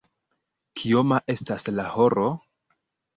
Kioma 0.79 1.19
estas 1.33 1.65
la 1.75 1.85
horo? 1.99 2.25